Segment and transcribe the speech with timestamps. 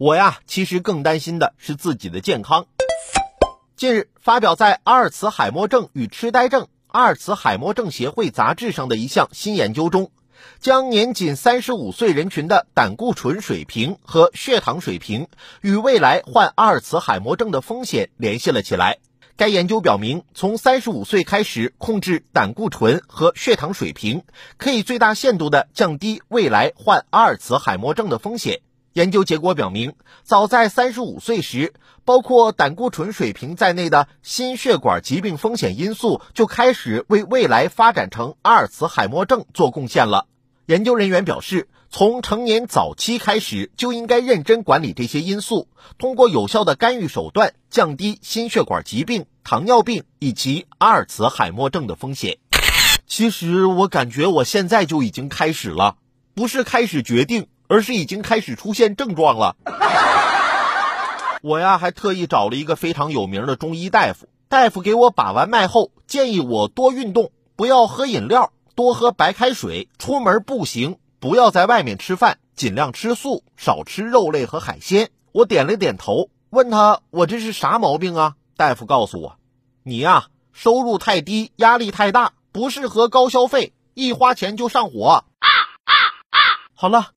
[0.00, 2.64] 我呀，其实更担心的是自己的健康。
[3.76, 10.10] 近日，发表在《阿尔茨海默症与痴呆症阿尔茨海默症协会杂志》上的一项新研究中，
[10.58, 15.28] 将年仅三十五岁人群的胆固醇水平和血糖水平
[15.60, 19.00] 与未来患阿尔茨海默症的风险联系了起来。
[19.36, 24.22] 该研究表明，从三十五岁开始控制胆固醇和血糖水平，
[24.56, 28.62] 可以最大限度地降低未来患阿尔茨海默症的风险。
[28.92, 29.94] 研究结果表明，
[30.24, 31.74] 早在三十五岁时，
[32.04, 40.26] 包括胆固醇水平在内的心血管疾病风险因素就开始为未来发展成阿尔茨海默症做贡献了。
[40.66, 52.38] 研究人员表示，从成年早期开始就应该认真管理这些因素，通过有效的干预手段降低心血管疾病、糖尿病以及阿尔茨海默症的风险。
[53.06, 55.96] 其实我感觉我现在就已经开始了，
[56.34, 57.46] 不是开始决定。
[57.70, 59.56] 而是已经开始出现症状了。
[61.40, 75.10] 我呀，还特意找了一个非常有名的中医大夫，大夫给我把完脉后，建议我多运动，不要喝饮料，多喝白开水，出门步行，不要在外面吃饭，尽量吃素，少吃肉类和海鲜。
[75.30, 78.34] 我点了点头，问他我这是啥毛病啊？
[78.56, 79.36] 大夫告诉我，
[79.84, 85.24] 你呀，收入太低，压力太大，不适合高消费，一花钱就上火。
[86.74, 87.06] 好了。